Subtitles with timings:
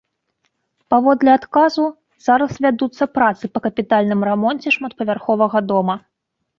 [0.93, 1.85] Паводле адказу
[2.29, 5.95] зараз вядуцца працы па капітальным рамонце шматпавярховага дома.